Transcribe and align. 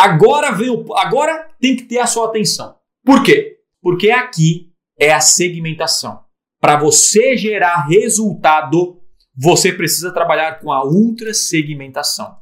Agora 0.00 0.50
vem 0.50 0.70
o, 0.70 0.96
agora 0.96 1.50
tem 1.60 1.76
que 1.76 1.82
ter 1.82 1.98
a 1.98 2.06
sua 2.06 2.24
atenção. 2.24 2.74
Por 3.04 3.22
quê? 3.22 3.58
Porque 3.82 4.10
aqui 4.10 4.72
é 4.98 5.12
a 5.12 5.20
segmentação. 5.20 6.20
Para 6.58 6.78
você 6.78 7.36
gerar 7.36 7.86
resultado, 7.86 8.98
você 9.36 9.70
precisa 9.70 10.10
trabalhar 10.10 10.58
com 10.58 10.72
a 10.72 10.82
ultra 10.86 11.34
segmentação. 11.34 12.34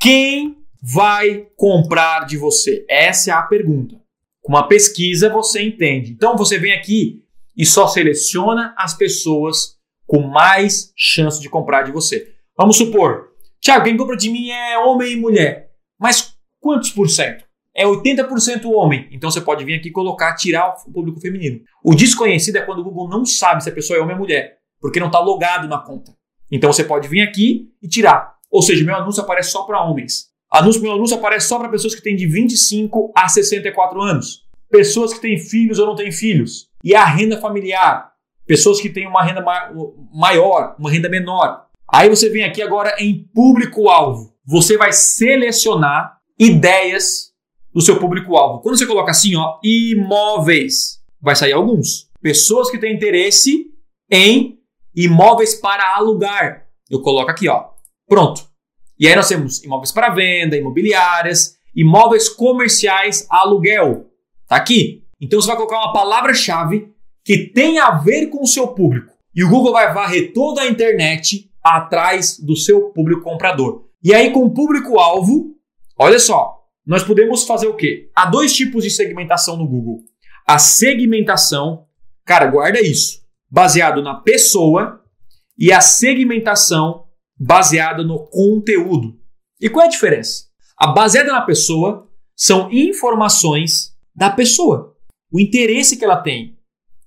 Quem 0.00 0.56
vai 0.82 1.48
comprar 1.54 2.24
de 2.24 2.38
você? 2.38 2.86
Essa 2.88 3.30
é 3.30 3.34
a 3.34 3.42
pergunta. 3.42 4.00
Com 4.40 4.54
uma 4.54 4.66
pesquisa 4.66 5.28
você 5.28 5.62
entende. 5.62 6.12
Então 6.12 6.34
você 6.34 6.58
vem 6.58 6.72
aqui 6.72 7.22
e 7.54 7.66
só 7.66 7.88
seleciona 7.88 8.74
as 8.78 8.94
pessoas 8.94 9.76
com 10.06 10.22
mais 10.22 10.90
chance 10.96 11.38
de 11.38 11.50
comprar 11.50 11.82
de 11.82 11.92
você. 11.92 12.32
Vamos 12.56 12.78
supor, 12.78 13.32
Tiago, 13.60 13.84
quem 13.84 13.98
compra 13.98 14.16
de 14.16 14.30
mim 14.30 14.48
é 14.48 14.78
homem 14.78 15.12
e 15.12 15.16
mulher. 15.16 15.72
Mas 16.00 16.34
quantos 16.62 16.90
por 16.92 17.10
cento? 17.10 17.44
É 17.74 17.84
80% 17.84 18.64
homem. 18.66 19.08
Então 19.10 19.30
você 19.30 19.40
pode 19.40 19.64
vir 19.64 19.74
aqui 19.74 19.90
colocar, 19.90 20.34
tirar 20.36 20.74
o 20.86 20.92
público 20.92 21.20
feminino. 21.20 21.60
O 21.82 21.94
desconhecido 21.94 22.56
é 22.56 22.62
quando 22.62 22.78
o 22.78 22.84
Google 22.84 23.08
não 23.08 23.26
sabe 23.26 23.62
se 23.62 23.68
a 23.68 23.72
pessoa 23.72 23.98
é 23.98 24.00
homem 24.00 24.14
ou 24.14 24.20
mulher, 24.20 24.58
porque 24.80 25.00
não 25.00 25.08
está 25.08 25.18
logado 25.18 25.66
na 25.66 25.78
conta. 25.78 26.12
Então 26.50 26.72
você 26.72 26.84
pode 26.84 27.08
vir 27.08 27.22
aqui 27.22 27.70
e 27.82 27.88
tirar. 27.88 28.36
Ou 28.50 28.62
seja, 28.62 28.84
meu 28.84 28.94
anúncio 28.94 29.22
aparece 29.22 29.50
só 29.50 29.64
para 29.64 29.82
homens. 29.82 30.30
Anúncio, 30.50 30.82
meu 30.82 30.92
anúncio 30.92 31.16
aparece 31.16 31.48
só 31.48 31.58
para 31.58 31.70
pessoas 31.70 31.94
que 31.94 32.02
têm 32.02 32.14
de 32.14 32.26
25 32.26 33.12
a 33.16 33.26
64 33.26 34.00
anos. 34.00 34.42
Pessoas 34.70 35.14
que 35.14 35.20
têm 35.20 35.38
filhos 35.38 35.78
ou 35.78 35.86
não 35.86 35.96
têm 35.96 36.12
filhos. 36.12 36.68
E 36.84 36.94
a 36.94 37.04
renda 37.04 37.40
familiar. 37.40 38.12
Pessoas 38.46 38.80
que 38.80 38.90
têm 38.90 39.06
uma 39.06 39.22
renda 39.22 39.40
ma 39.40 39.72
maior, 40.12 40.76
uma 40.78 40.90
renda 40.90 41.08
menor. 41.08 41.66
Aí 41.90 42.08
você 42.08 42.28
vem 42.28 42.44
aqui 42.44 42.60
agora 42.60 42.94
em 42.98 43.26
público-alvo. 43.34 44.34
Você 44.44 44.76
vai 44.76 44.92
selecionar 44.92 46.18
ideias 46.38 47.32
do 47.72 47.80
seu 47.80 47.98
público-alvo. 47.98 48.60
Quando 48.60 48.76
você 48.76 48.86
coloca 48.86 49.10
assim, 49.10 49.34
ó, 49.36 49.58
imóveis, 49.62 51.00
vai 51.20 51.34
sair 51.34 51.52
alguns. 51.52 52.10
Pessoas 52.20 52.70
que 52.70 52.78
têm 52.78 52.94
interesse 52.94 53.66
em 54.10 54.58
imóveis 54.94 55.54
para 55.54 55.96
alugar. 55.96 56.66
Eu 56.90 57.00
coloco 57.00 57.30
aqui, 57.30 57.48
ó. 57.48 57.70
Pronto. 58.06 58.46
E 58.98 59.08
aí 59.08 59.16
nós 59.16 59.28
temos 59.28 59.64
imóveis 59.64 59.90
para 59.90 60.10
venda, 60.10 60.56
imobiliárias, 60.56 61.56
imóveis 61.74 62.28
comerciais 62.28 63.26
aluguel. 63.28 64.06
Tá 64.46 64.56
aqui. 64.56 65.04
Então 65.20 65.40
você 65.40 65.48
vai 65.48 65.56
colocar 65.56 65.78
uma 65.78 65.92
palavra-chave 65.92 66.92
que 67.24 67.46
tem 67.46 67.78
a 67.78 67.92
ver 67.92 68.26
com 68.26 68.42
o 68.42 68.46
seu 68.46 68.68
público. 68.68 69.12
E 69.34 69.42
o 69.42 69.48
Google 69.48 69.72
vai 69.72 69.92
varrer 69.94 70.32
toda 70.34 70.62
a 70.62 70.66
internet 70.68 71.50
atrás 71.62 72.38
do 72.38 72.56
seu 72.56 72.90
público 72.90 73.22
comprador. 73.22 73.84
E 74.02 74.12
aí 74.12 74.30
com 74.30 74.44
o 74.44 74.50
público-alvo, 74.50 75.54
olha 75.98 76.18
só, 76.18 76.64
nós 76.86 77.02
podemos 77.02 77.44
fazer 77.44 77.66
o 77.66 77.76
quê? 77.76 78.10
Há 78.14 78.26
dois 78.26 78.54
tipos 78.54 78.84
de 78.84 78.90
segmentação 78.90 79.56
no 79.56 79.66
Google. 79.66 80.04
A 80.46 80.58
segmentação, 80.58 81.86
cara, 82.24 82.46
guarda 82.46 82.80
isso, 82.80 83.22
baseado 83.50 84.02
na 84.02 84.14
pessoa 84.14 85.02
e 85.58 85.72
a 85.72 85.80
segmentação 85.80 87.06
baseada 87.38 88.02
no 88.02 88.26
conteúdo. 88.26 89.18
E 89.60 89.68
qual 89.68 89.84
é 89.84 89.86
a 89.86 89.90
diferença? 89.90 90.46
A 90.76 90.88
baseada 90.88 91.30
na 91.32 91.42
pessoa 91.42 92.10
são 92.36 92.70
informações 92.72 93.96
da 94.14 94.30
pessoa, 94.30 94.96
o 95.30 95.38
interesse 95.38 95.96
que 95.96 96.04
ela 96.04 96.16
tem. 96.16 96.58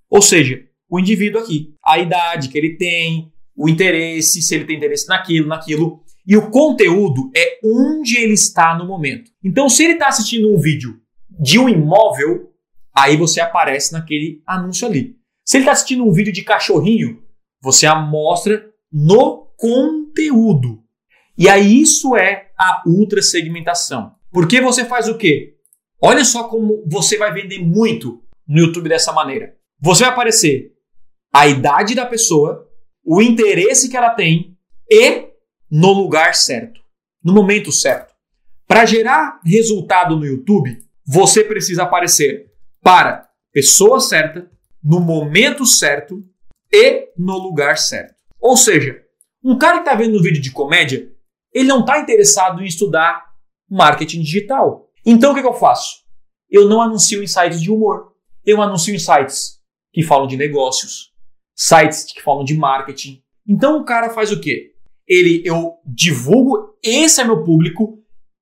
Ou 0.09 0.21
seja, 0.21 0.63
o 0.89 0.99
indivíduo 0.99 1.41
aqui, 1.41 1.73
a 1.83 1.99
idade 1.99 2.49
que 2.49 2.57
ele 2.57 2.77
tem, 2.77 3.31
o 3.55 3.67
interesse, 3.67 4.41
se 4.41 4.55
ele 4.55 4.65
tem 4.65 4.77
interesse 4.77 5.07
naquilo, 5.07 5.47
naquilo. 5.47 6.03
E 6.27 6.35
o 6.35 6.49
conteúdo 6.49 7.29
é 7.35 7.59
onde 7.63 8.17
ele 8.17 8.33
está 8.33 8.75
no 8.77 8.85
momento. 8.85 9.31
Então, 9.43 9.69
se 9.69 9.83
ele 9.83 9.93
está 9.93 10.07
assistindo 10.07 10.51
um 10.51 10.57
vídeo 10.57 10.99
de 11.29 11.59
um 11.59 11.69
imóvel, 11.69 12.51
aí 12.93 13.15
você 13.15 13.39
aparece 13.39 13.93
naquele 13.93 14.41
anúncio 14.45 14.87
ali. 14.87 15.15
Se 15.43 15.57
ele 15.57 15.63
está 15.63 15.73
assistindo 15.73 16.03
um 16.03 16.11
vídeo 16.11 16.33
de 16.33 16.43
cachorrinho, 16.43 17.21
você 17.61 17.87
mostra 17.93 18.65
no 18.91 19.51
conteúdo. 19.57 20.83
E 21.37 21.47
aí 21.47 21.81
isso 21.81 22.15
é 22.15 22.49
a 22.57 22.81
ultra 22.87 23.21
segmentação. 23.21 24.13
Porque 24.31 24.61
você 24.61 24.85
faz 24.85 25.07
o 25.07 25.17
quê? 25.17 25.55
Olha 26.01 26.25
só 26.25 26.45
como 26.45 26.83
você 26.87 27.17
vai 27.17 27.33
vender 27.33 27.59
muito 27.59 28.23
no 28.47 28.61
YouTube 28.61 28.89
dessa 28.89 29.11
maneira. 29.11 29.55
Você 29.79 30.03
vai 30.03 30.13
aparecer 30.13 30.71
a 31.33 31.47
idade 31.47 31.93
da 31.93 32.05
pessoa, 32.05 32.67
o 33.03 33.21
interesse 33.21 33.89
que 33.89 33.97
ela 33.97 34.11
tem 34.11 34.57
e 34.89 35.27
no 35.69 35.93
lugar 35.93 36.35
certo, 36.35 36.81
no 37.23 37.33
momento 37.33 37.71
certo. 37.71 38.13
Para 38.67 38.85
gerar 38.85 39.39
resultado 39.43 40.15
no 40.15 40.25
YouTube, 40.25 40.83
você 41.05 41.43
precisa 41.43 41.83
aparecer 41.83 42.51
para 42.81 43.29
pessoa 43.51 43.99
certa, 43.99 44.49
no 44.83 44.99
momento 44.99 45.65
certo 45.65 46.23
e 46.71 47.09
no 47.17 47.37
lugar 47.37 47.77
certo. 47.77 48.15
Ou 48.39 48.57
seja, 48.57 49.01
um 49.43 49.57
cara 49.57 49.75
que 49.75 49.87
está 49.87 49.95
vendo 49.95 50.17
um 50.17 50.21
vídeo 50.21 50.41
de 50.41 50.51
comédia, 50.51 51.11
ele 51.53 51.67
não 51.67 51.79
está 51.79 51.99
interessado 51.99 52.61
em 52.61 52.65
estudar 52.65 53.25
marketing 53.69 54.21
digital. 54.21 54.89
Então 55.05 55.31
o 55.31 55.35
que, 55.35 55.41
que 55.41 55.47
eu 55.47 55.53
faço? 55.53 56.03
Eu 56.49 56.67
não 56.67 56.81
anuncio 56.81 57.23
em 57.23 57.27
sites 57.27 57.61
de 57.61 57.71
humor. 57.71 58.13
Eu 58.45 58.61
anuncio 58.61 58.93
em 58.93 58.99
sites 58.99 59.59
que 59.91 60.03
falam 60.03 60.27
de 60.27 60.37
negócios, 60.37 61.13
sites 61.55 62.03
que 62.03 62.21
falam 62.21 62.43
de 62.43 62.55
marketing. 62.55 63.23
Então 63.47 63.79
o 63.79 63.85
cara 63.85 64.09
faz 64.09 64.31
o 64.31 64.39
quê? 64.39 64.74
Ele, 65.07 65.41
eu 65.45 65.73
divulgo, 65.85 66.75
esse 66.83 67.21
é 67.21 67.23
meu 67.23 67.43
público, 67.43 67.99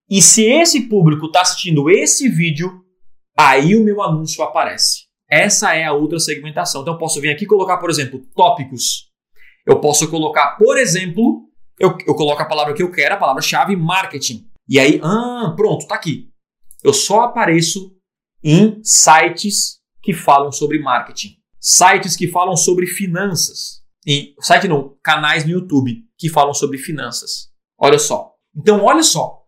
e 0.09 0.22
se 0.22 0.44
esse 0.44 0.81
público 0.88 1.25
está 1.28 1.41
assistindo 1.41 1.90
esse 1.90 2.29
vídeo, 2.29 2.84
aí 3.38 3.75
o 3.75 3.84
meu 3.84 4.01
anúncio 4.01 4.44
aparece. 4.44 5.03
Essa 5.29 5.75
é 5.75 5.84
a 5.84 5.94
outra 5.94 6.19
segmentação. 6.19 6.81
Então 6.81 6.94
eu 6.94 7.00
posso 7.00 7.19
vir 7.19 7.31
aqui 7.31 7.46
colocar, 7.46 7.78
por 7.78 7.90
exemplo, 7.90 8.22
tópicos 8.35 9.13
eu 9.66 9.79
posso 9.79 10.09
colocar, 10.09 10.57
por 10.57 10.78
exemplo, 10.78 11.50
eu, 11.79 11.97
eu 12.06 12.16
coloco 12.16 12.41
a 12.41 12.46
palavra 12.46 12.74
que 12.74 12.84
eu 12.84 12.91
quero, 12.91 13.16
a 13.16 13.18
palavra-chave 13.18 13.75
marketing. 13.75 14.45
E 14.68 14.80
aí, 14.80 15.00
ah, 15.03 15.53
pronto, 15.56 15.88
tá 15.88 15.95
aqui. 15.95 16.30
Eu 16.84 16.94
só 16.94 17.22
apareço 17.22 17.95
em 18.44 18.81
sites 18.84 19.80
que 20.01 20.13
falam 20.13 20.51
sobre 20.51 20.80
marketing, 20.80 21.38
sites 21.59 22.16
que 22.16 22.28
falam 22.28 22.57
sobre 22.57 22.85
finanças. 22.88 23.81
E 24.06 24.35
site 24.41 24.68
não, 24.68 24.97
canais 25.01 25.45
no 25.45 25.51
YouTube 25.51 26.03
que 26.23 26.29
falam 26.29 26.53
sobre 26.53 26.78
finanças. 26.78 27.50
Olha 27.78 28.00
só. 28.00 28.31
Então, 28.56 28.81
olha 28.81 29.03
só. 29.03 29.41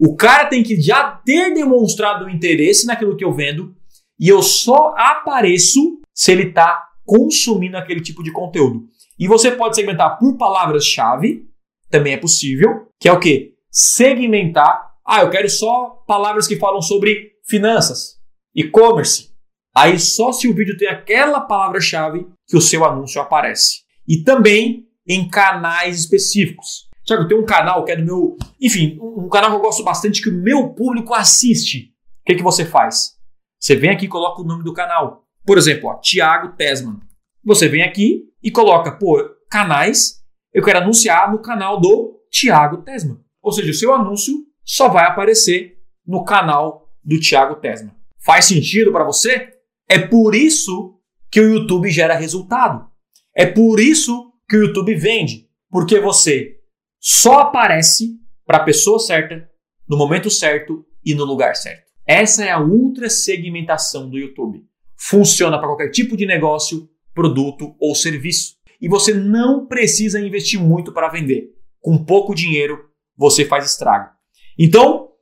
O 0.00 0.16
cara 0.16 0.46
tem 0.46 0.62
que 0.62 0.80
já 0.80 1.10
ter 1.26 1.52
demonstrado 1.52 2.26
interesse 2.30 2.86
naquilo 2.86 3.18
que 3.18 3.24
eu 3.24 3.34
vendo 3.34 3.76
e 4.18 4.30
eu 4.30 4.42
só 4.42 4.94
apareço 4.96 6.00
se 6.14 6.32
ele 6.32 6.44
está 6.44 6.88
consumindo 7.04 7.76
aquele 7.76 8.00
tipo 8.00 8.22
de 8.22 8.32
conteúdo. 8.32 8.88
E 9.18 9.28
você 9.28 9.50
pode 9.50 9.76
segmentar 9.76 10.18
por 10.18 10.38
palavras-chave, 10.38 11.46
também 11.90 12.14
é 12.14 12.16
possível, 12.16 12.88
que 12.98 13.10
é 13.10 13.12
o 13.12 13.20
que? 13.20 13.52
Segmentar. 13.70 14.90
Ah, 15.06 15.20
eu 15.20 15.28
quero 15.28 15.50
só 15.50 16.02
palavras 16.06 16.46
que 16.46 16.56
falam 16.56 16.80
sobre 16.80 17.32
finanças, 17.46 18.18
e-commerce. 18.54 19.30
Aí 19.76 19.98
só 19.98 20.32
se 20.32 20.48
o 20.48 20.54
vídeo 20.54 20.78
tem 20.78 20.88
aquela 20.88 21.42
palavra-chave 21.42 22.26
que 22.48 22.56
o 22.56 22.60
seu 22.62 22.86
anúncio 22.86 23.20
aparece. 23.20 23.82
E 24.08 24.22
também 24.22 24.86
em 25.06 25.28
canais 25.28 25.98
específicos. 25.98 26.88
Tiago, 27.04 27.26
tem 27.26 27.36
um 27.36 27.44
canal 27.44 27.84
que 27.84 27.92
é 27.92 27.96
do 27.96 28.04
meu. 28.04 28.36
Enfim, 28.60 28.98
um 29.00 29.28
canal 29.28 29.50
que 29.50 29.56
eu 29.56 29.60
gosto 29.60 29.82
bastante 29.82 30.22
que 30.22 30.28
o 30.28 30.42
meu 30.42 30.70
público 30.70 31.14
assiste. 31.14 31.92
O 32.20 32.24
que, 32.26 32.36
que 32.36 32.42
você 32.42 32.64
faz? 32.64 33.16
Você 33.58 33.74
vem 33.74 33.90
aqui 33.90 34.06
e 34.06 34.08
coloca 34.08 34.40
o 34.40 34.44
nome 34.44 34.62
do 34.62 34.72
canal. 34.72 35.24
Por 35.44 35.58
exemplo, 35.58 35.88
ó, 35.88 35.94
Tiago 35.96 36.56
Tesman. 36.56 37.00
Você 37.44 37.68
vem 37.68 37.82
aqui 37.82 38.22
e 38.42 38.50
coloca, 38.50 38.92
pô, 38.92 39.18
canais, 39.50 40.22
eu 40.54 40.62
quero 40.62 40.78
anunciar 40.78 41.30
no 41.32 41.40
canal 41.40 41.80
do 41.80 42.20
Tiago 42.30 42.78
Tesma. 42.78 43.20
Ou 43.42 43.50
seja, 43.50 43.70
o 43.70 43.74
seu 43.74 43.92
anúncio 43.92 44.34
só 44.64 44.88
vai 44.88 45.04
aparecer 45.06 45.78
no 46.06 46.24
canal 46.24 46.88
do 47.04 47.18
Tiago 47.18 47.56
Tesma. 47.56 47.94
Faz 48.24 48.44
sentido 48.44 48.92
para 48.92 49.04
você? 49.04 49.52
É 49.88 49.98
por 49.98 50.34
isso 50.34 51.00
que 51.30 51.40
o 51.40 51.54
YouTube 51.54 51.90
gera 51.90 52.14
resultado. 52.14 52.88
É 53.34 53.44
por 53.44 53.80
isso 53.80 54.31
que 54.52 54.56
o 54.58 54.64
YouTube 54.66 54.94
vende. 54.94 55.48
Porque 55.70 55.98
você 55.98 56.58
só 57.00 57.38
aparece 57.38 58.18
para 58.44 58.58
a 58.58 58.64
pessoa 58.64 58.98
certa, 58.98 59.48
no 59.88 59.96
momento 59.96 60.28
certo 60.28 60.84
e 61.02 61.14
no 61.14 61.24
lugar 61.24 61.56
certo. 61.56 61.90
Essa 62.06 62.44
é 62.44 62.50
a 62.50 62.60
ultra 62.60 63.08
segmentação 63.08 64.10
do 64.10 64.18
YouTube. 64.18 64.62
Funciona 64.94 65.56
para 65.58 65.68
qualquer 65.68 65.88
tipo 65.88 66.18
de 66.18 66.26
negócio, 66.26 66.86
produto 67.14 67.74
ou 67.80 67.94
serviço. 67.94 68.56
E 68.78 68.88
você 68.88 69.14
não 69.14 69.66
precisa 69.66 70.20
investir 70.20 70.60
muito 70.60 70.92
para 70.92 71.08
vender. 71.08 71.54
Com 71.80 72.04
pouco 72.04 72.34
dinheiro, 72.34 72.90
você 73.16 73.46
faz 73.46 73.64
estrago. 73.64 74.10
Então, 74.58 75.12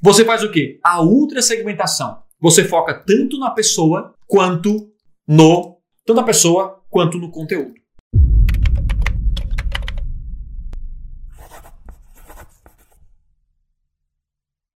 você 0.00 0.24
faz 0.24 0.44
o 0.44 0.52
quê? 0.52 0.78
A 0.84 1.02
ultra 1.02 1.42
segmentação. 1.42 2.22
Você 2.38 2.62
foca 2.62 2.94
tanto 2.94 3.36
na 3.36 3.50
pessoa 3.50 4.14
quanto 4.28 4.92
no 5.26 5.74
tanto 6.04 6.20
na 6.20 6.22
pessoa 6.22 6.84
quanto 6.88 7.18
no 7.18 7.32
conteúdo. 7.32 7.74